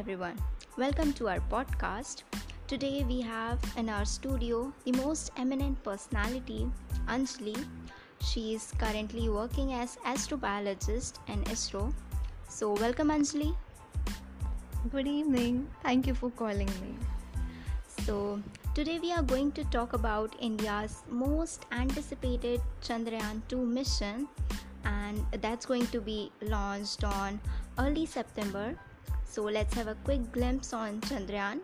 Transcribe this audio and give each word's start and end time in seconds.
everyone, 0.00 0.38
welcome 0.78 1.12
to 1.12 1.28
our 1.28 1.40
podcast. 1.52 2.22
Today 2.66 3.04
we 3.06 3.20
have 3.20 3.58
in 3.76 3.90
our 3.90 4.06
studio 4.06 4.72
the 4.86 4.92
most 4.92 5.30
eminent 5.36 5.82
personality, 5.84 6.66
Anjali. 7.06 7.54
She 8.22 8.54
is 8.54 8.72
currently 8.78 9.28
working 9.28 9.74
as 9.74 9.98
astrobiologist 10.06 11.18
in 11.28 11.44
ISRO. 11.44 11.92
So, 12.48 12.72
welcome 12.72 13.08
Anjali. 13.08 13.54
Good 14.90 15.06
evening. 15.06 15.68
Thank 15.82 16.06
you 16.06 16.14
for 16.14 16.30
calling 16.30 16.72
me. 16.80 16.94
So, 18.06 18.40
today 18.74 19.00
we 19.00 19.12
are 19.12 19.22
going 19.22 19.52
to 19.52 19.64
talk 19.64 19.92
about 19.92 20.34
India's 20.40 21.02
most 21.10 21.66
anticipated 21.72 22.62
Chandrayaan 22.80 23.42
2 23.48 23.66
mission 23.66 24.28
and 24.86 25.26
that's 25.42 25.66
going 25.66 25.88
to 25.88 26.00
be 26.00 26.32
launched 26.40 27.04
on 27.04 27.38
early 27.78 28.06
September. 28.06 28.78
So 29.30 29.44
let's 29.44 29.74
have 29.74 29.86
a 29.86 29.94
quick 30.02 30.32
glimpse 30.32 30.72
on 30.72 31.00
Chandrayaan. 31.02 31.60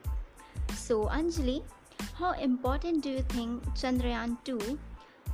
So 0.73 1.07
Anjali, 1.07 1.63
how 2.15 2.31
important 2.33 3.03
do 3.03 3.11
you 3.11 3.23
think 3.23 3.65
Chandrayaan 3.75 4.37
2 4.45 4.79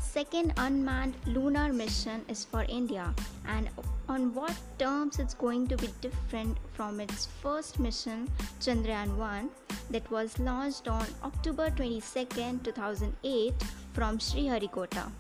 second 0.00 0.52
unmanned 0.56 1.14
lunar 1.26 1.72
mission 1.72 2.24
is 2.28 2.44
for 2.44 2.64
India 2.68 3.14
and 3.46 3.68
on 4.08 4.34
what 4.34 4.54
terms 4.78 5.18
it's 5.18 5.34
going 5.34 5.66
to 5.68 5.76
be 5.76 5.88
different 6.00 6.56
from 6.72 7.00
its 7.00 7.26
first 7.42 7.78
mission 7.78 8.26
Chandrayaan 8.60 9.16
1 9.16 9.50
that 9.90 10.10
was 10.10 10.38
launched 10.38 10.88
on 10.88 11.06
October 11.22 11.68
22, 11.70 12.60
2008 12.64 13.54
from 13.92 14.18
Sriharikota. 14.18 15.10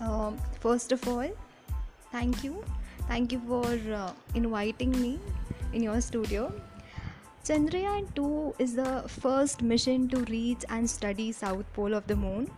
Um, 0.00 0.38
first 0.60 0.92
of 0.92 1.06
all, 1.08 1.28
thank 2.12 2.44
you. 2.44 2.64
Thank 3.08 3.32
you 3.32 3.40
for 3.46 3.66
uh, 3.92 4.12
inviting 4.34 4.92
me 4.92 5.18
in 5.72 5.82
your 5.82 6.00
studio. 6.00 6.52
Chandrayaan 7.44 8.14
2 8.14 8.54
is 8.60 8.74
the 8.74 9.02
first 9.08 9.62
mission 9.62 10.08
to 10.08 10.18
reach 10.26 10.64
and 10.68 10.88
study 10.88 11.32
south 11.32 11.64
pole 11.72 11.92
of 11.92 12.06
the 12.06 12.14
moon. 12.14 12.48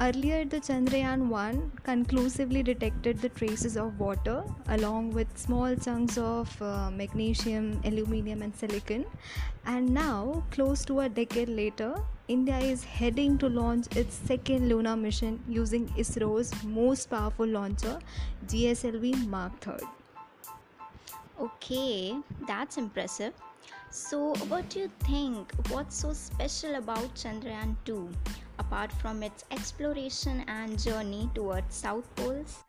Earlier, 0.00 0.44
the 0.44 0.58
Chandrayaan 0.58 1.28
1 1.28 1.72
conclusively 1.82 2.62
detected 2.62 3.20
the 3.20 3.28
traces 3.28 3.76
of 3.76 3.98
water 3.98 4.42
along 4.68 5.10
with 5.10 5.36
small 5.36 5.76
chunks 5.76 6.18
of 6.18 6.62
uh, 6.62 6.90
magnesium, 6.90 7.80
aluminium, 7.84 8.42
and 8.42 8.54
silicon. 8.54 9.04
And 9.66 9.92
now, 9.92 10.44
close 10.50 10.84
to 10.86 11.00
a 11.00 11.08
decade 11.08 11.48
later, 11.48 11.94
India 12.28 12.58
is 12.58 12.84
heading 12.84 13.38
to 13.38 13.48
launch 13.48 13.94
its 13.96 14.14
second 14.14 14.68
lunar 14.68 14.96
mission 14.96 15.40
using 15.48 15.88
ISRO's 15.90 16.52
most 16.64 17.10
powerful 17.10 17.46
launcher, 17.46 17.98
GSLV 18.46 19.26
Mark 19.28 19.52
III. 19.66 20.01
Okay, 21.42 22.16
that's 22.46 22.78
impressive. 22.78 23.32
So, 23.90 24.34
what 24.48 24.68
do 24.70 24.78
you 24.78 24.90
think? 25.00 25.52
What's 25.70 25.96
so 25.96 26.12
special 26.12 26.76
about 26.76 27.14
Chandrayaan 27.14 27.74
2 27.84 28.08
apart 28.60 28.92
from 28.92 29.24
its 29.24 29.44
exploration 29.50 30.44
and 30.46 30.78
journey 30.78 31.28
towards 31.34 31.74
South 31.74 32.14
Poles? 32.14 32.62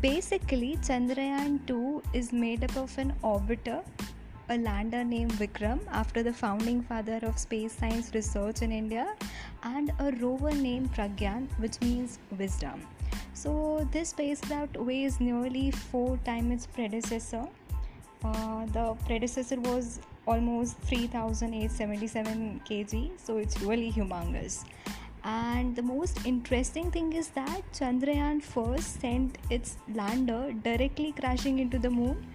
Basically, 0.00 0.76
Chandrayaan 0.88 1.64
2 1.68 2.02
is 2.12 2.32
made 2.32 2.64
up 2.64 2.76
of 2.76 2.98
an 2.98 3.14
orbiter 3.22 3.84
a 4.48 4.58
lander 4.58 5.02
named 5.04 5.32
Vikram 5.32 5.80
after 5.90 6.22
the 6.22 6.32
founding 6.32 6.82
father 6.82 7.18
of 7.22 7.38
space 7.38 7.72
science 7.72 8.10
research 8.14 8.60
in 8.62 8.72
India, 8.72 9.14
and 9.62 9.92
a 9.98 10.10
rover 10.20 10.50
named 10.50 10.92
Pragyan, 10.92 11.48
which 11.58 11.80
means 11.80 12.18
wisdom. 12.38 12.86
So, 13.34 13.86
this 13.92 14.10
spacecraft 14.10 14.76
weighs 14.76 15.20
nearly 15.20 15.70
four 15.70 16.18
times 16.18 16.52
its 16.52 16.66
predecessor. 16.66 17.46
Uh, 18.24 18.66
the 18.66 18.94
predecessor 19.06 19.60
was 19.60 20.00
almost 20.26 20.76
3877 20.78 22.60
kg, 22.68 23.10
so 23.18 23.38
it's 23.38 23.60
really 23.60 23.90
humongous. 23.92 24.64
And 25.24 25.74
the 25.76 25.82
most 25.82 26.24
interesting 26.26 26.90
thing 26.90 27.12
is 27.12 27.28
that 27.28 27.62
Chandrayaan 27.72 28.42
first 28.42 29.00
sent 29.00 29.38
its 29.50 29.76
lander 29.94 30.52
directly 30.52 31.12
crashing 31.12 31.58
into 31.60 31.78
the 31.78 31.90
moon 31.90 32.26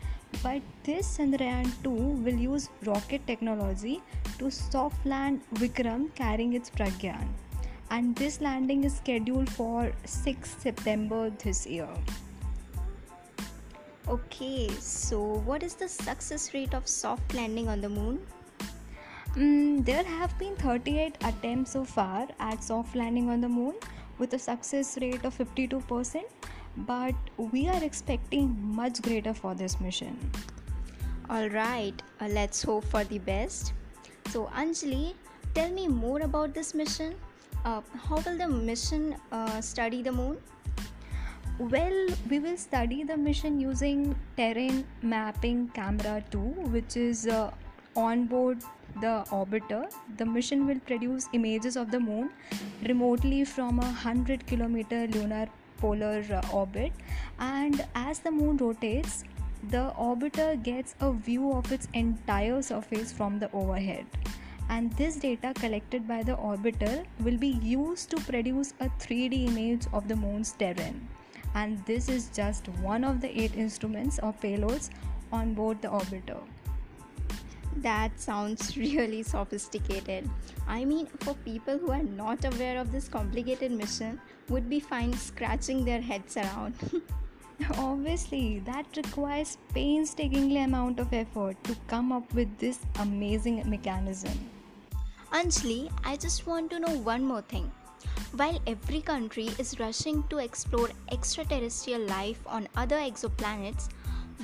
but 0.43 0.61
this 0.83 1.17
Chandrayaan 1.17 1.71
2 1.83 1.89
will 1.89 2.35
use 2.35 2.69
rocket 2.85 3.25
technology 3.25 4.01
to 4.39 4.51
soft 4.51 5.05
land 5.05 5.41
Vikram 5.55 6.13
carrying 6.15 6.53
its 6.53 6.69
Pragyan. 6.69 7.27
And 7.89 8.15
this 8.15 8.41
landing 8.41 8.83
is 8.83 8.97
scheduled 8.97 9.49
for 9.49 9.91
6 10.05 10.55
September 10.59 11.29
this 11.29 11.65
year. 11.65 11.87
Okay, 14.09 14.69
so 14.79 15.19
what 15.44 15.63
is 15.63 15.73
the 15.75 15.88
success 15.90 16.53
rate 16.53 16.73
of 16.73 16.88
soft 16.88 17.34
landing 17.34 17.68
on 17.68 17.81
the 17.81 17.90
moon? 17.90 18.25
Mm, 19.35 19.84
there 19.85 20.03
have 20.03 20.38
been 20.40 20.56
38 20.56 21.18
attempts 21.25 21.72
so 21.72 21.84
far 21.84 22.25
at 22.40 22.63
soft 22.63 22.95
landing 22.95 23.29
on 23.29 23.41
the 23.41 23.50
moon 23.50 23.73
with 24.18 24.34
a 24.34 24.40
success 24.40 24.97
rate 25.01 25.25
of 25.25 25.38
52% 25.38 26.22
but 26.78 27.16
we 27.38 27.68
are 27.68 27.84
expecting 27.84 28.56
much 28.75 29.01
greater 29.01 29.34
for 29.34 29.53
this 29.53 29.81
mission. 29.81 30.18
All 31.29 31.50
right, 31.50 32.01
uh, 32.22 32.28
let's 32.29 32.63
hope 32.63 32.85
for 32.85 33.03
the 33.03 33.19
best. 33.19 33.74
So, 34.29 34.50
Anjali, 34.56 35.16
tell 35.53 35.69
me 35.69 35.89
more 35.89 36.22
about 36.22 36.53
this 36.53 36.74
mission. 36.74 37.16
Uh, 37.66 37.81
how 38.07 38.22
will 38.22 38.38
the 38.38 38.47
mission 38.47 39.18
uh, 39.34 39.59
study 39.59 40.01
the 40.01 40.13
moon? 40.13 40.38
Well, 41.59 42.09
we 42.29 42.38
will 42.38 42.56
study 42.56 43.03
the 43.03 43.18
mission 43.18 43.59
using 43.59 44.16
terrain 44.35 44.85
mapping 45.01 45.69
camera 45.69 46.23
2, 46.29 46.38
which 46.38 46.95
is 46.95 47.25
uh, 47.25 47.50
on 47.95 48.25
board 48.28 48.62
the 49.01 49.25
orbiter. 49.31 49.91
The 50.18 50.25
mission 50.28 50.68
will 50.68 50.79
produce 50.81 51.28
images 51.34 51.75
of 51.75 51.90
the 51.90 52.00
moon 52.00 52.29
remotely 52.88 53.44
from 53.44 53.79
a 53.79 53.85
100 53.85 54.45
kilometer 54.45 55.07
lunar 55.07 55.47
polar 55.78 56.23
uh, 56.31 56.47
orbit. 56.53 56.94
And 57.40 57.84
as 57.95 58.19
the 58.19 58.29
moon 58.29 58.57
rotates 58.57 59.24
the 59.72 59.91
orbiter 59.97 60.62
gets 60.62 60.94
a 61.00 61.12
view 61.12 61.51
of 61.53 61.72
its 61.72 61.88
entire 61.95 62.62
surface 62.62 63.12
from 63.12 63.39
the 63.39 63.51
overhead. 63.51 64.06
And 64.69 64.94
this 64.94 65.16
data 65.16 65.56
collected 65.56 66.07
by 66.07 66.22
the 66.22 66.35
orbiter 66.35 67.03
will 67.22 67.38
be 67.38 67.57
used 67.63 68.12
to 68.12 68.18
produce 68.18 68.75
a 68.79 68.89
3D 69.00 69.47
image 69.47 69.88
of 69.91 70.07
the 70.07 70.16
moon's 70.16 70.51
terrain 70.51 71.07
and 71.62 71.84
this 71.91 72.09
is 72.18 72.29
just 72.41 72.69
one 72.91 73.09
of 73.12 73.22
the 73.25 73.31
eight 73.41 73.56
instruments 73.66 74.19
or 74.23 74.34
payloads 74.45 74.90
on 75.31 75.53
board 75.62 75.81
the 75.81 75.91
orbiter 76.00 76.41
that 77.81 78.19
sounds 78.19 78.75
really 78.85 79.23
sophisticated. 79.23 80.29
I 80.68 80.85
mean, 80.85 81.07
for 81.19 81.34
people 81.45 81.78
who 81.78 81.91
are 81.91 82.03
not 82.03 82.45
aware 82.45 82.79
of 82.79 82.91
this 82.91 83.07
complicated 83.07 83.72
mission, 83.72 84.19
would 84.50 84.69
be 84.69 84.79
fine 84.79 85.13
scratching 85.13 85.84
their 85.85 86.01
heads 86.01 86.38
around. 86.38 86.73
Obviously, 87.78 88.59
that 88.66 88.85
requires 88.95 89.57
painstakingly 89.74 90.62
amount 90.62 91.00
of 91.00 91.13
effort 91.13 91.62
to 91.66 91.75
come 91.88 92.12
up 92.12 92.34
with 92.34 92.57
this 92.57 92.79
amazing 93.00 93.63
mechanism. 93.69 94.38
Anjali, 95.31 95.91
I 96.06 96.16
just 96.16 96.47
want 96.47 96.72
to 96.72 96.79
know 96.79 96.97
one 96.97 97.24
more 97.24 97.41
thing. 97.41 97.69
While 98.35 98.59
every 98.67 99.01
country 99.01 99.49
is 99.57 99.79
rushing 99.79 100.23
to 100.29 100.39
explore 100.39 100.89
extraterrestrial 101.11 102.01
life 102.01 102.41
on 102.45 102.67
other 102.75 102.97
exoplanets, 102.97 103.89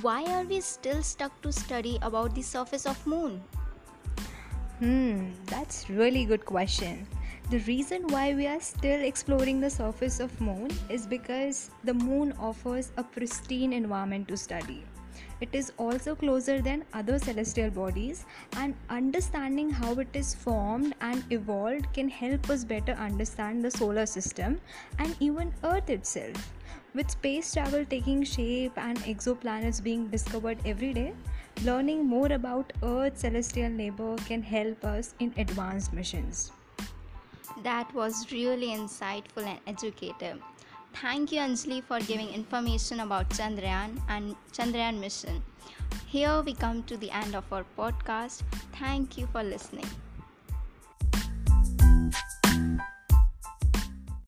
why 0.00 0.24
are 0.24 0.44
we 0.44 0.60
still 0.60 1.02
stuck 1.02 1.40
to 1.42 1.52
study 1.52 1.98
about 2.02 2.34
the 2.34 2.42
surface 2.42 2.86
of 2.86 3.06
moon? 3.06 3.42
Hmm 4.78 5.30
that's 5.46 5.88
really 5.88 6.24
good 6.24 6.44
question. 6.44 7.06
The 7.50 7.60
reason 7.60 8.08
why 8.08 8.34
we 8.34 8.46
are 8.46 8.60
still 8.60 9.00
exploring 9.02 9.60
the 9.60 9.70
surface 9.70 10.18
of 10.18 10.40
moon 10.40 10.70
is 10.88 11.06
because 11.06 11.70
the 11.84 11.94
moon 11.94 12.32
offers 12.40 12.90
a 12.96 13.04
pristine 13.04 13.72
environment 13.72 14.28
to 14.28 14.36
study 14.36 14.82
it 15.40 15.48
is 15.52 15.72
also 15.78 16.14
closer 16.14 16.60
than 16.60 16.84
other 16.92 17.18
celestial 17.18 17.70
bodies 17.70 18.24
and 18.56 18.74
understanding 18.88 19.70
how 19.70 19.92
it 19.94 20.08
is 20.14 20.34
formed 20.34 20.94
and 21.00 21.24
evolved 21.30 21.92
can 21.92 22.08
help 22.08 22.50
us 22.50 22.64
better 22.64 22.92
understand 22.92 23.64
the 23.64 23.70
solar 23.70 24.06
system 24.06 24.60
and 24.98 25.16
even 25.20 25.52
earth 25.64 25.90
itself 25.90 26.52
with 26.94 27.10
space 27.10 27.52
travel 27.52 27.84
taking 27.84 28.22
shape 28.22 28.78
and 28.78 28.98
exoplanets 28.98 29.82
being 29.82 30.06
discovered 30.08 30.58
every 30.64 30.92
day, 30.92 31.12
learning 31.64 32.06
more 32.06 32.30
about 32.32 32.72
Earth's 32.82 33.22
celestial 33.22 33.68
neighbor 33.68 34.16
can 34.26 34.42
help 34.42 34.84
us 34.84 35.14
in 35.18 35.34
advanced 35.36 35.92
missions. 35.92 36.52
That 37.64 37.92
was 37.94 38.30
really 38.30 38.68
insightful 38.68 39.44
and 39.44 39.58
educative. 39.66 40.40
Thank 40.94 41.32
you, 41.32 41.40
Anjali, 41.40 41.82
for 41.84 42.00
giving 42.00 42.28
information 42.30 43.00
about 43.00 43.28
Chandrayaan 43.30 44.00
and 44.08 44.34
Chandrayaan 44.52 44.98
mission. 44.98 45.42
Here 46.06 46.40
we 46.42 46.54
come 46.54 46.82
to 46.84 46.96
the 46.96 47.10
end 47.10 47.34
of 47.34 47.52
our 47.52 47.64
podcast. 47.76 48.42
Thank 48.78 49.18
you 49.18 49.26
for 49.26 49.42
listening. 49.42 49.86